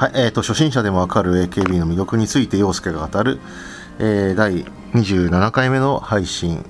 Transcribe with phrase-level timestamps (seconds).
[0.00, 3.38] はい、えーと、初心者でもわかる AKB の魅力について陽介が語る、
[3.98, 6.64] えー、第27回目の配信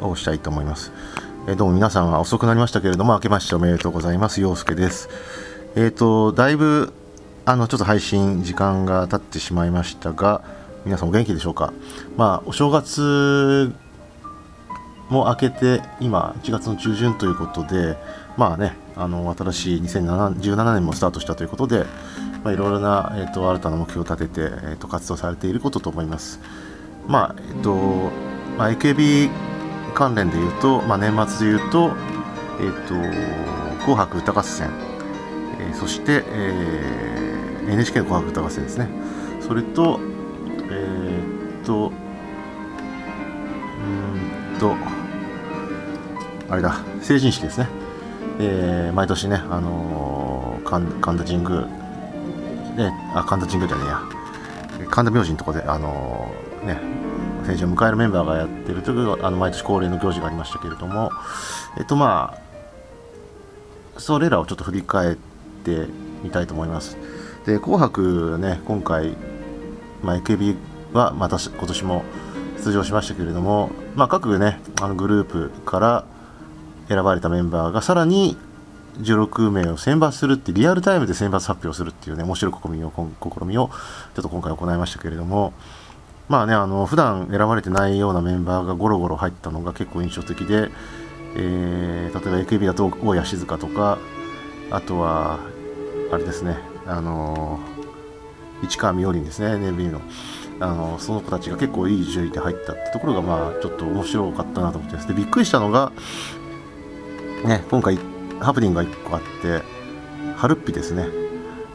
[0.00, 0.90] をしたいと思います。
[1.46, 4.40] えー、どうも皆さんは遅くなりましたけれども、明けましておめでとうございます。
[4.40, 5.10] 陽介です。
[5.76, 6.94] えっ、ー、と、だいぶ、
[7.44, 10.40] あの、ちょっと配信時間が経ってしまいましたが、
[10.86, 11.74] 皆さんお元気でしょうか？
[12.16, 13.74] まあ、お正月
[15.10, 17.98] も明けて、今、1月の中旬ということで、
[18.40, 21.84] まあね、あの新しい2017年もスタートしたということで、
[22.42, 26.40] まあ、いろいろな、えーと、新たな目標を立てて、えーと、活動されていることと思います。
[27.06, 27.74] まあえーと
[28.56, 29.28] まあ、AKB
[29.92, 31.90] 関連でいうと、まあ、年末でいうと,、
[32.60, 32.94] えーと
[33.84, 34.70] 「紅白歌合戦」
[35.60, 38.88] えー、そして、えー、NHK の「紅白歌合戦」ですね
[39.46, 40.00] それと
[40.70, 41.20] え
[41.62, 41.92] っ、と
[43.82, 44.74] うんと
[46.48, 47.68] あれだ成人式ですね、
[48.42, 51.66] えー、毎年ね、あのー、神田神宮
[52.76, 54.20] ね、あ神田神宮じゃねえや。
[54.88, 56.80] 神田明神のとこであのー、ね
[57.46, 61.10] 選手を迎えるメンバーがやってるというあの毎年恒例の行事がありましたけれども
[61.78, 65.16] えっとまあそれらをちょっと振り返っ
[65.64, 65.86] て
[66.22, 66.96] みたいと思います。
[67.44, 69.16] で紅白ね今回、
[70.02, 70.56] まあ、AKB
[70.92, 72.04] はまた今年も
[72.58, 76.04] 出場しましたけれども、まあ、各ねあのグループから
[76.90, 78.36] 選ばれたメンバーがさらに
[78.98, 85.52] 16名を選抜するってリアルタイムで選抜発表するっていうね面白い試みを試みをちょっと今回行いましたけれども
[86.28, 90.70] まあねあの普段選ばれてないようなメンバーがゴロゴロ入ったのが結構印象的で、
[91.36, 93.98] えー、例えば AKB だと大谷静香とか
[94.72, 95.38] あとは
[96.10, 97.60] あれですねあの
[98.64, 100.00] 市川みおりんですね NB の
[100.62, 105.08] あのその子たちが結構いい順位で入ったってところがまあちょっと面白かったなと思ってです。
[105.08, 105.90] でびっくりしたのが
[107.44, 107.98] ね今回
[108.40, 109.62] ハプニングが1個あって
[110.36, 111.06] ハルッピですね。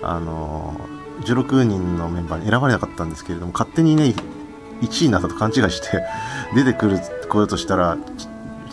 [0.01, 0.75] あの
[1.21, 4.13] 16人のメンバーに選ばれなかったんですけれども勝手にね
[4.81, 6.03] 1位になったと勘違いして
[6.53, 7.97] 出てくるこようとしたら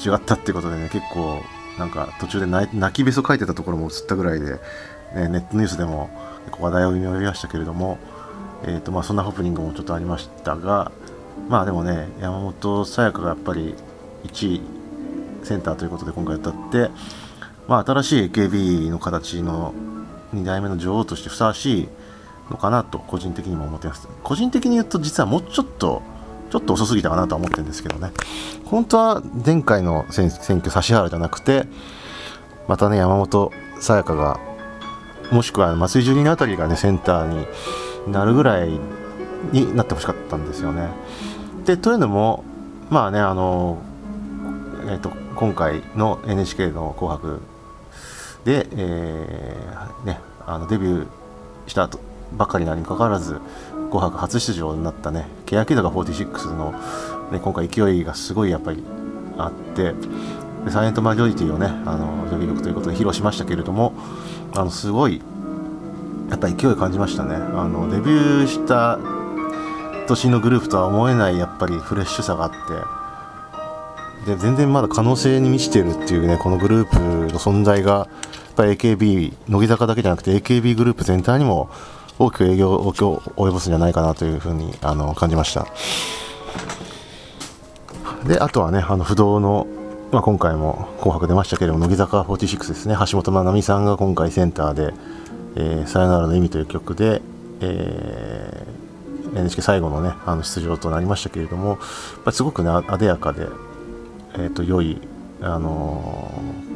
[0.05, 1.41] 違ったってことでね結構
[1.79, 4.53] なんか途中で泣きべそ書いてたところも映ったぐらいで、
[5.15, 6.11] ね、ネットニュースでも
[6.45, 7.99] 結構話題を呼びましたけれども、
[8.65, 10.93] えーとまあ、そんなハプニングもちょっとありましたが
[11.49, 13.75] まあでもね山本さやかがやっぱり
[14.25, 14.82] 1位
[15.43, 16.91] センターということで今回歌って
[17.69, 19.73] まあ、新しい AKB の形の
[20.35, 21.89] 2代目の女王としてふさわしい
[22.51, 26.03] のかなと個人的にも思ってます個人的に言うと実はもうちょっと
[26.51, 28.11] ちょっと遅すぎたかなとは思ってるんですけどね
[28.65, 31.65] 本当は前回の選挙指原じゃなくて
[32.69, 34.39] またね山本さやかが
[35.31, 38.79] もしくは松井樹里あたりがねセンターになるぐらい
[39.53, 40.89] になってほしかったんですよね。
[41.65, 42.45] でというのも
[42.91, 43.83] まあねあの、
[44.89, 47.41] えーと今回の NHK の「紅白
[48.45, 51.07] で、えー、ね、あのデビュー
[51.67, 51.89] した
[52.37, 53.41] ばかりなにもかかわらず
[53.91, 56.73] 「紅白」初出場になったね欅坂46の、
[57.31, 58.83] ね、今回勢いがすごいやっぱり
[59.39, 59.95] あって
[60.65, 63.93] でサイレントマジョリティをねあのデビュー曲ということで披露しましたけれども
[64.55, 65.21] あのすごい
[66.31, 67.35] やっぱ勢い感じましたね。
[67.35, 68.99] あのデビューした
[70.09, 72.57] 年のグループとは思えないやっぱりフレッシュさがあって
[74.27, 76.99] で全然まだ可能性に満ちてるっていうねこのグループ
[77.33, 81.71] の存在がやっぱり AKB 乃木坂だけじゃなくて AKB グループ全体にも
[82.19, 85.67] 大きく影響を及ぼすんじゃないかなというふうにあの感じました。
[88.27, 89.67] であとはねあの不動の、
[90.13, 92.97] まあ、今回も「紅白」出ましたけれども乃木坂46ですね。
[93.11, 94.95] 橋本まなみさんが今回センターで
[95.57, 97.21] 「えー、さよならの意味」という曲で、
[97.61, 101.79] えー、NHK 最後のねあの出場となりましたけれどもやっ
[102.25, 103.49] ぱりすごくねあでやかで、
[104.35, 105.01] えーと、良い
[105.41, 106.73] あのー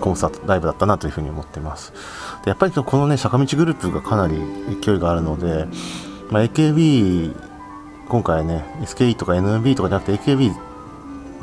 [0.00, 1.92] コンサートライブだったなというふうに思っています。
[2.44, 4.34] でやっぱりこのね坂道グループがかなり
[4.82, 5.66] 勢いがあるので、
[6.30, 7.36] まあ、AKB
[8.08, 10.52] 今回ね SKE とか NMB とかじゃなくて AKB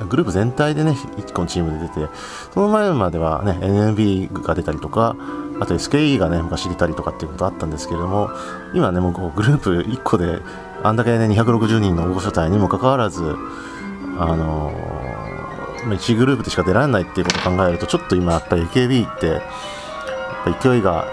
[0.09, 2.13] グループ全体でね1個のチームで出て
[2.53, 5.15] その前まではね NMB が出たりとか
[5.59, 8.29] あと SKE がね昔出たりとかっていうことあったんですけれども
[8.73, 10.39] 今ねもうこうグループ1個で
[10.83, 13.23] あんだけね260人の大御所隊にもかかわらず
[14.19, 15.06] あの
[15.95, 19.41] 1グループでしか出られないっていうことを考えるとちょっと今やっぱり AKB ってやっ
[20.53, 21.07] ぱ勢いが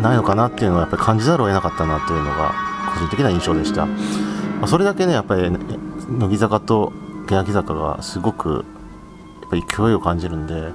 [0.00, 2.54] ないのかなっていうのはやっぱり感じざるを得なかったなというのが
[2.94, 6.92] 個人的な印象でした、まあ、それだけねやっぱり乃木坂と
[7.26, 8.64] 欅坂がすごく
[9.42, 10.72] やっぱり勢いを感じるんで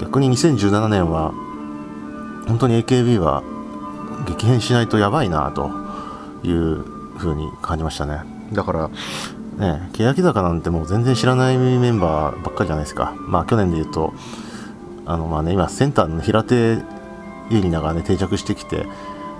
[0.00, 1.32] 逆に2017年は
[2.46, 3.42] 本当に AKB は
[4.26, 5.70] 激変しないとやばいなと
[6.42, 6.82] いう
[7.18, 8.22] ふうに感じましたね。
[8.52, 8.90] だから
[9.56, 13.14] ね、欅坂なんてもう全然知らないメンバーばっかりじゃないですか。
[13.20, 14.12] まあ去年で言うと、
[15.06, 16.78] あのまあね、今センターの平手
[17.50, 18.86] ゆりながね、定着してきて、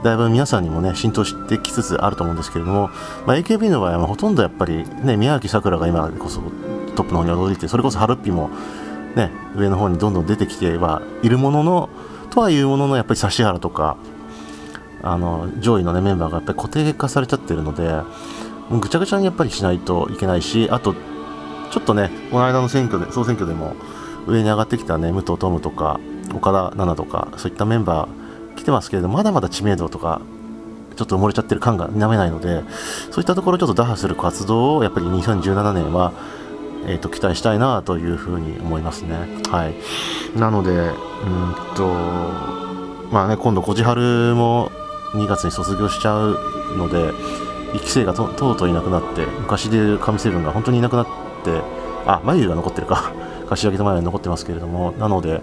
[0.03, 2.91] だいぶ皆さんにもね浸透してきつつあると思うんですけれども、
[3.27, 6.41] まあ、AKB の場合はほとんどやっぱり、ね、宮脇さくらが今こそ
[6.95, 8.51] トップの方に踊りてそれこそハルピも、
[9.17, 11.89] ね、上の方にどんどん出てきてはいるものの
[12.31, 13.97] とはいうもののやっぱり指原とか
[15.03, 18.03] あの上位の、ね、メンバーがやっぱり固定化されちゃってるので
[18.71, 20.95] ぐちゃぐちゃにやっぱりしないといけないしあと
[21.71, 23.77] ちょっとねこの間の選挙で総選挙でも
[24.27, 26.01] 上に上がってきたね武藤トムとか
[26.35, 30.21] 岡田奈々とかそういったメンバー来てますけれどまだまだ知名度とか
[30.97, 32.63] ちょっと埋もれちゃってる感が否めないので
[33.11, 36.13] そういったところをちょっと打破する活動をやっぱり2017年は、
[36.87, 39.17] えーと、期待したいなというふうに思いますね。
[39.51, 40.95] はい、なのでうん
[41.77, 41.87] と
[43.13, 44.73] まあね今度こじはるも
[45.13, 46.39] 2月に卒業しちゃう
[46.77, 47.13] ので
[47.77, 51.07] 1期生がととうとういなくなって昔でいう神セブンが本当にいなくなっ
[51.45, 51.63] て
[52.07, 53.13] あ眉毛が残ってるか。
[53.49, 55.41] 柏木と眉が残ってますけれどもなので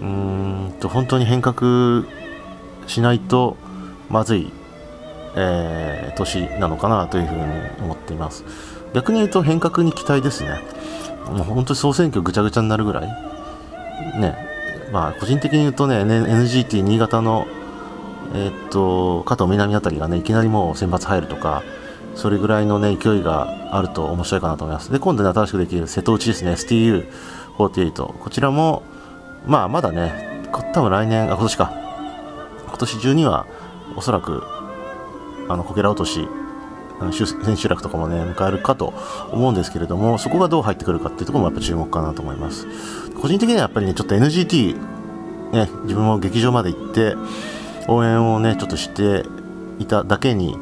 [0.00, 2.04] うんと本当に変革
[2.86, 3.56] しないと
[4.08, 4.52] まずい、
[5.34, 7.42] えー、年なのかなというふうに
[7.80, 8.44] 思っています。
[8.94, 10.60] 逆に言うと変革に期待ですね。
[11.30, 13.06] もう本当に総選挙ぐちゃぐちゃになるぐらい
[14.18, 14.36] ね
[14.92, 17.46] まあ個人的に言うとね NGT 新潟の
[18.34, 21.62] えー、っと加藤南あたりがねいきなりもう選抜入るとか
[22.14, 24.92] それぐらいのね勢いがあると面白いかなと思います。
[24.92, 28.82] で今度ね新しくできる瀬戸内ですね STU48 こちらも
[29.46, 30.42] まあまだね
[30.74, 31.82] 多分来年あ今年か。
[32.72, 33.46] 今年中には
[33.96, 34.42] おそらく
[35.48, 36.26] あのこけら落とし
[37.12, 38.94] 千秋楽とかもね迎えるかと
[39.30, 42.66] 思うんですけれどもそこがどう入ってくるかっていうところもやっぱ注目かなと思います。
[43.20, 44.76] 個人的にはやっぱりねちょっと NGT
[45.52, 47.14] ね自分も劇場まで行って
[47.88, 49.24] 応援をねちょっとして
[49.78, 50.56] いただけに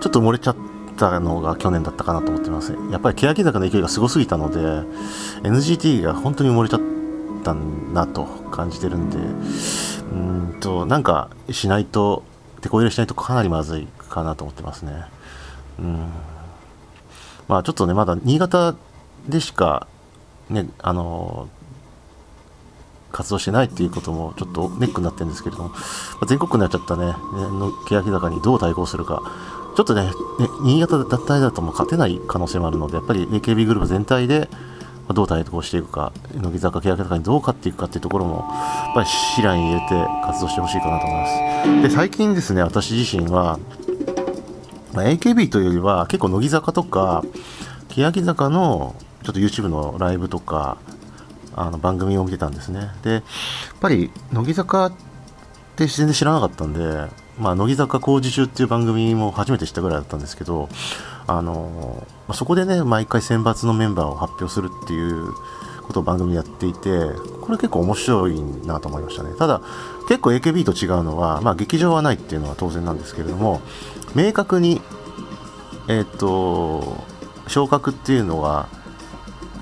[0.00, 0.56] ちょっと埋もれちゃっ
[0.96, 2.76] たのが去年だったかなと思ってます。
[2.90, 4.58] やっぱり欅坂の勢いがすごすぎたので
[5.48, 6.80] NGT が本当に埋もれちゃっ
[7.42, 12.22] たんだと感じてるんでうんとなんかしないと
[12.60, 15.04] 手こ入れしないとかなりまずいかなと思ってますね。
[15.78, 16.08] うん。
[17.48, 18.76] まあちょっとねまだ新潟
[19.28, 19.86] でしか
[20.48, 21.48] ねあの
[23.20, 25.68] 活動してないっていうこともちょっとネックになってるんですけれども
[26.20, 29.22] ま、全国区になっちゃったね、の欅坂にどう対抗するか、
[29.76, 30.10] ちょっとね、ね
[30.62, 34.48] 新潟脱退だとも勝てない可能性もあるので、やっぱり AKB グループ全体で
[35.12, 38.46] どう対抗していくか、乃木坂、欅坂にどう勝っていくかっていうところも、
[38.86, 41.26] やっぱり視野に入れて活動してほしいかなと思いま
[41.82, 41.82] す。
[41.82, 43.58] で、最近ですね、私自身は、
[44.94, 47.22] まあ、AKB というよりは、結構乃木坂とか、
[47.88, 48.94] 欅坂の
[49.24, 50.78] ちょっと YouTube のライブとか、
[51.54, 52.90] あの番組を見てたんですね。
[53.02, 53.22] でやっ
[53.80, 54.92] ぱり乃木坂っ
[55.76, 57.08] て全然知らなかったんで、
[57.38, 60.68] まあ、乃木坂工事中っていう番組も初めて知ったぐらいだったんですけど
[61.26, 65.32] あのそこでね毎回選抜のメンバーを発表するっていう
[65.82, 66.80] ことを番組やっていて
[67.40, 69.34] これ結構面白いなと思いましたね。
[69.38, 69.60] ただ
[70.08, 73.60] 結構 AKB と違うのは、まあ、劇場はないっていうのは当然なんですけれども
[74.14, 74.80] 明確に
[75.88, 76.96] えっ、ー、と
[77.48, 78.68] 昇格っていうのは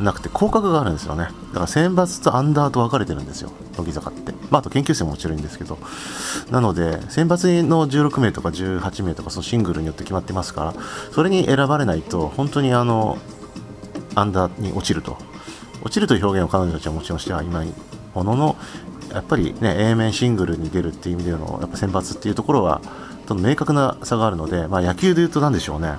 [0.00, 1.24] なくて降格があるんですよね。
[1.24, 3.50] だから選抜とアンダーと分かれてるんですよ。
[3.76, 5.78] 乃木坂って、まあ、あと研究生ももちろんいいんですけど。
[6.50, 10.74] なので選抜の16名とか18名とかそのシングルによって決まってますから
[11.12, 13.18] それに選ばれないと本当にあの
[14.14, 15.16] アンダーに落ちると。
[15.82, 17.72] 落ちるという表現を彼女たちはもちろんしてはいない
[18.14, 18.56] ものの
[19.12, 22.82] やっぱりね A 面シングルに出るっていう意味でのやっぱ選抜っていうところは
[23.26, 25.92] と明確な差があるので、まあ、野球でいうと何でしょうね、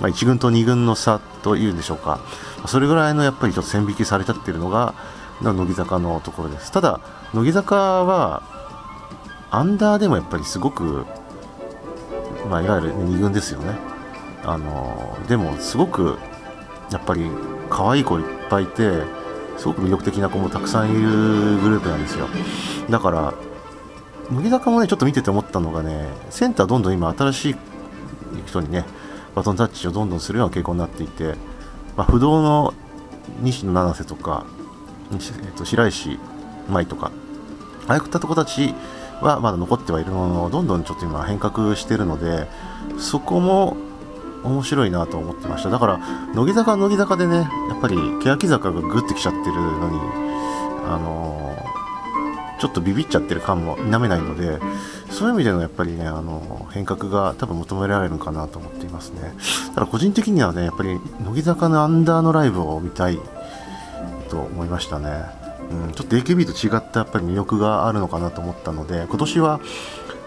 [0.00, 2.20] まあ、1軍と2軍の差というんでしょうか。
[2.66, 4.94] それぐらいのやっぱりちょっと線引きされちゃっているのが
[5.42, 6.72] 乃木坂のところです。
[6.72, 7.00] ただ
[7.32, 8.42] 乃木坂は
[9.50, 11.06] アンダーでもやっぱりすごく、
[12.48, 13.78] まあ、いわゆる2軍ですよね。
[14.44, 16.18] あのでもすごく
[16.90, 17.30] やっぱり
[17.68, 19.02] 可愛い子いっぱいいて
[19.56, 21.00] すごく魅力的な子もたくさんいる
[21.58, 22.26] グループなんですよ。
[22.88, 23.34] だから
[24.30, 27.56] 乃木坂もねちょっと見てて思ったのがねセンターどんどん今新しい
[28.46, 28.84] 人にね
[29.34, 31.34] バトンタッチをどんどんするような傾向になっていて
[31.96, 32.72] まあ、不動の
[33.42, 34.46] 西野七瀬とか、
[35.12, 36.18] えー、と白石
[36.68, 37.12] 舞とか、
[37.86, 38.74] ああいったとこたち
[39.20, 42.46] はまだ残ってはいるものの、どんどんちょっと今変革してるので、
[42.98, 43.76] そこも
[44.44, 45.68] 面白いなと思ってました。
[45.68, 45.98] だから、
[46.34, 47.36] 乃木坂は乃木坂でね、
[47.68, 50.00] やっぱり欅坂がグッてきちゃってるのに、
[50.86, 51.69] あの、
[52.60, 54.58] ちょっとビビっちゃってる感も否めないので、
[55.10, 59.34] そういう意味でのやっぱりね、あの変革が多分求められるのかなと思っていますね。
[59.74, 63.18] ただ個人的にはね、やっぱり乃木坂のアンダーのライブを見たい
[64.28, 65.24] と思いましたね。
[65.70, 69.60] うん、ちょっと AKB と違ったやっぱり魅力があるのかなと思ったので、今年は、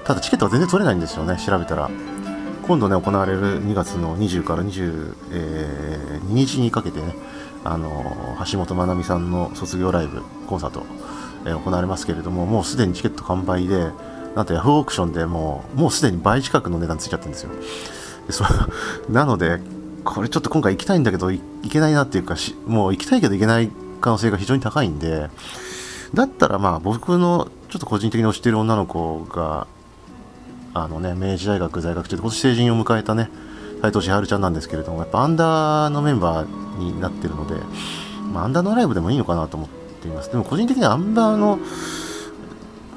[0.06, 1.90] ただチケットは全然取れないんですよね、調べたら。
[2.66, 7.14] 今度ね、行われる2月の20から22、えー、日にかけてね、
[7.66, 10.86] あの橋本まなみさんの卒業ライブ、コンサート、
[11.46, 13.92] え、行われますけれども、もうすでにチケット完売で、
[14.36, 17.52] なんとヤフーオークションでもうもうすでに倍近くの値段ついちゃってるんですよ。
[18.28, 18.46] でそ
[19.10, 19.62] なので
[20.04, 23.70] これちょっと今回行きたいんだけど行けないなっていうかしもう行きたいけど行けない
[24.02, 25.30] 可能性が非常に高いんで
[26.14, 29.68] だったらまあ僕のちょっと個人的に推してる女の子が
[30.74, 33.30] あのね明治大学在学中で今年成人を迎えたね
[33.82, 37.56] 斉藤千春ちゃんなんですけれどもやっぱアンダーのメンバーになってるので、
[38.34, 40.32] まあ、アンダーのライブでもいいのかなと思っています。
[40.32, 41.60] でも個人的にはアンダーの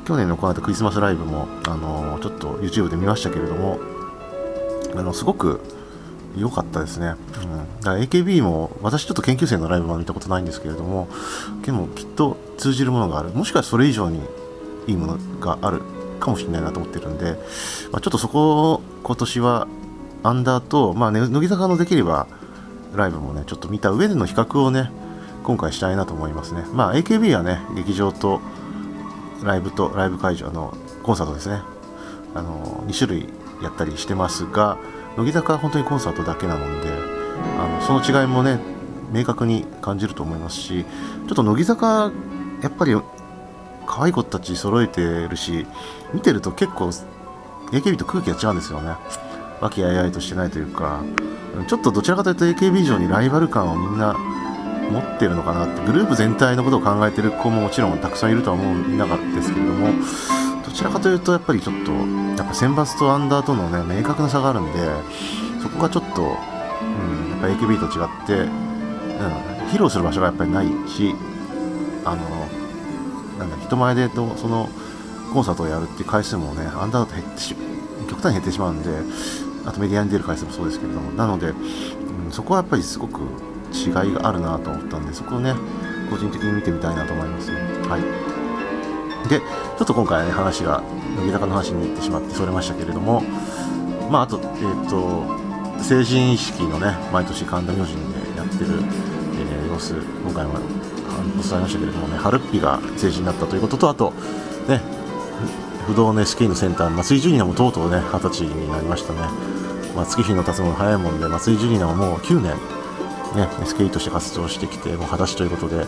[0.07, 3.81] 去年の行われたクリスマスライブもあのちょっと YouTube で見ましたけれども
[4.95, 5.61] あのすごく
[6.37, 11.09] 良かったですね、うん、だから AKB も私ちょっと研究生のライブは見たことないんですけれども
[11.63, 13.31] でもきっと通じるものがある。
[13.31, 14.21] もしかしたらそれ以上に
[14.87, 15.83] いいものがある
[16.21, 17.33] かもしれないなと思ってるんで、
[17.91, 19.67] まあ、ちょっとそこを今年は
[20.23, 22.27] アンダーと、まあね、乃木坂のできれば
[22.95, 24.91] ライブもねちょっと見た上での比較をね
[25.47, 26.65] 今回したいなと思いますね。
[26.73, 28.41] まあ AKB はね劇場と
[29.45, 31.63] ライブとライブ会場のコンサートですね。
[32.35, 33.29] あの2種類
[33.63, 34.77] やったりしてますが
[35.17, 36.91] 乃木坂は本当にコンサートだけなので
[37.59, 38.59] あのその違いもね
[39.13, 42.11] 明確に感じると思いますしちょっと乃木坂
[42.61, 42.95] やっぱり
[43.87, 45.65] 可愛い子たち揃えてるし
[46.13, 46.91] 見てると結構
[47.71, 48.97] AKB と空気が違うんですよね。
[49.61, 51.03] 和気あいあいとしてないというか
[51.67, 54.15] ちょっとどちらかというと AKB 以上にライバル感をみんな
[54.91, 59.89] 持ってるのかなってグループ全体のことを考えてる子ももちろんたくさんいるとは思うなかったですけれども
[60.65, 64.79] どちらかというとやっぱりちょっとやっぱ選抜とアンダーとのね明確な差があるんで
[65.63, 66.29] そこがちょっと、うん、
[67.31, 71.15] やっぱ AKB と違って、うん、披露する場所がやっぱりないし
[72.05, 72.67] あの
[73.39, 74.69] なんだ人前でとその
[75.33, 77.57] コンサートをやるっていう回数もねアンダーだと減ってし
[78.09, 78.91] 極端に減ってしまうんで
[79.67, 83.21] あとメディアに出る回数もそうですけれどもなので、うん、そこはやっぱりすごく
[83.77, 85.55] 違いがあるなと思ったんでそこをね
[86.11, 87.57] 個人的に見てみたいなと思いますね。
[87.89, 88.37] はい。
[89.29, 90.83] でちょっと今回はね話が
[91.17, 93.23] 乃木坂の話に行ってしまってそれましたけれども
[94.11, 98.67] まああとえっ、ー、と成人式のね毎年神田明神でやってる、
[99.39, 100.55] えー、様子今回も
[101.39, 104.13] お伝えましたけれどもね春っぴが成人になったということとあと
[104.69, 104.81] ね
[105.87, 109.21] 不動の SK のセンター松井ジュニアもとうとうね二十歳になりましたね、
[109.95, 112.55] まあ、月日の経つの早いもんで松井ジュニアはもう9年
[113.35, 115.87] ね SK として活動してきてもう二十歳ということでね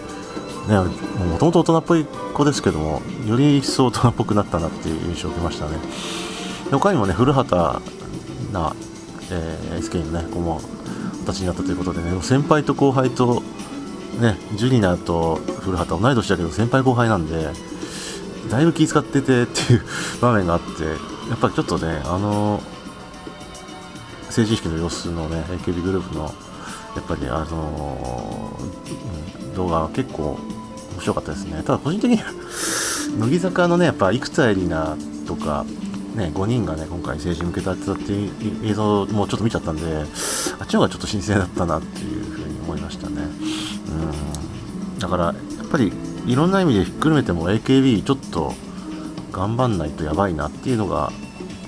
[1.30, 5.78] もともと大人っぽい子ですけどもより一層大人っぽくなったなっていう印象を受けましたね。
[6.70, 7.56] 他にもね古畑
[8.52, 8.74] な、
[9.30, 10.60] えー、SK のね子も
[11.24, 13.42] 形になったということでね先輩と後輩と
[14.20, 17.48] ねジュニアと古畑同い年だけど先輩後輩なんで
[18.50, 19.82] だいぶ気遣っててっていう
[20.20, 22.62] 場面があってやっぱりちょっとねあの
[24.30, 26.34] 成人式の様子のね AKB グループの
[26.98, 28.58] やっぱりあの
[29.54, 30.38] 動画は結構
[30.94, 31.62] 面白かったですね。
[31.64, 32.32] ただ個人的には
[33.18, 35.64] 乃木坂のねやっぱ生田絵里奈とか
[36.14, 38.30] ね、5人がね今回成人向けたってたっていう
[38.64, 40.04] 映像もちょっと見ちゃったんで
[40.58, 43.22] あっちの方がちょっと新鮮だったなっていうふうに思いましたね。
[44.94, 44.98] うん。
[44.98, 45.32] だからや
[45.64, 45.92] っぱり
[46.26, 48.52] いろんな意味でひっくるめても AKB ちょっと
[49.30, 51.12] 頑張んないとやばいなっていうのが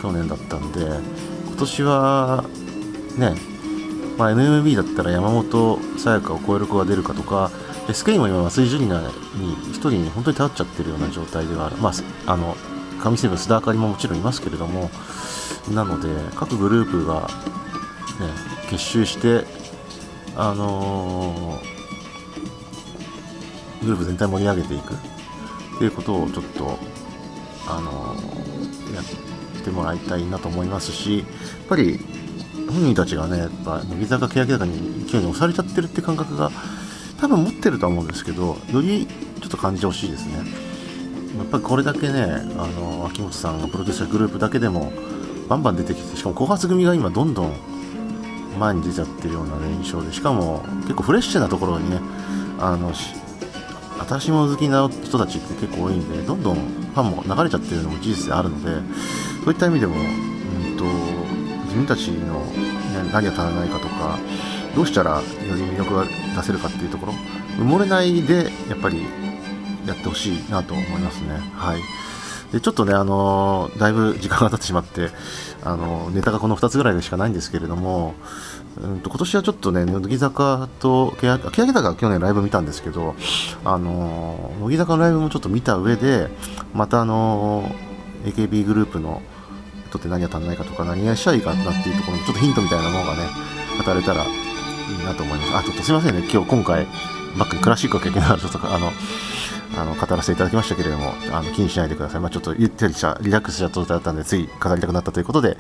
[0.03, 0.81] 去年だったんで
[1.47, 2.45] 今年は
[3.19, 3.35] ね、
[4.21, 7.51] まあ、NMB だったら山本さやかを超える子が出るかとか
[7.89, 9.09] SK も今松井ジュニアに
[9.73, 11.77] 1人に本当に頼っちゃってるような状態ではある。
[11.79, 11.89] ま
[12.27, 12.55] ああの
[13.03, 14.91] 神セブン須田あかりももちろんいますけれども
[15.73, 17.29] なので各グループが、ね、
[18.69, 19.47] 結集して
[20.37, 21.71] あのー
[23.83, 24.93] グループ全体盛り上げていく。
[24.93, 26.79] っていうことをちょっと
[27.67, 28.15] あの
[28.95, 31.27] やってもらいたいなと思いますしやっ
[31.71, 31.99] ぱり
[32.71, 36.51] 本人たちがねやっぱ乃木坂欅坂に勢いに押されちゃってるって感覚が
[37.21, 39.07] 多分持ってるとは思うんですけどより
[39.41, 40.35] ちょっと感じてほしいですね。
[41.39, 42.25] やっぱりこれだけね
[42.59, 44.93] あの秋元さんがプロデューサーグループだけでも
[45.49, 47.55] バンバン出てきてしかも後発組が今どんどん
[48.59, 52.01] 前に出ちゃってるような、ね、印象でしかも結構フレッシュなところにね
[52.59, 58.71] あの新しいも好きな人たちって結構多いんでどんどんファンも流れちゃってるのも事実であるので
[59.45, 60.85] そういった意味でも、うんと、
[61.71, 62.45] 自分たちの、
[63.13, 64.19] 何が足らないかとか
[64.75, 65.23] どうしたらよ
[65.55, 67.13] り魅力が出せるかっていうところ
[67.59, 69.03] 埋もれないでやっぱり
[69.87, 71.31] やってほしいなと思いますね。
[71.55, 71.81] はい
[72.53, 75.11] でちょっとね、あの、だいぶ時間が経ってしまって、
[75.63, 78.15] あの、ネタがこの2つぐらいでしかないんですけれども、
[78.83, 83.15] うんと今年はちょっとね、乃木坂と、欅坂は去年ライブ見たんですけど、
[83.65, 86.29] あの乃木坂のライブもちょっと見た上で、
[86.75, 87.71] またあの
[88.25, 89.23] AKB グループの
[89.91, 93.29] とって何が足んないかとか、何がしたらいいかなっていうところのちょっとヒントみたいなものがね、
[93.85, 94.27] 語れたらい
[94.95, 95.57] いなと思います。
[95.57, 96.87] あ、ちょっとすいませんね、今日今回、
[97.39, 98.93] バックにクラシックを経験あるとか、あの、
[99.77, 105.57] あの語らせていただきましたけれどもあの気にしないでください、まあ、ちょっとゆったりしたリラックスした状態だったんでつい語りたくなったということで、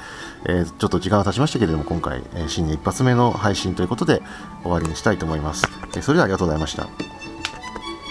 [0.46, 4.20] えー、ちょっと時間が経ちましたけれども今回、えー、新年一発目の配信ということで
[4.62, 7.19] 終わりにしたいと思います、えー、それではありがとうございました。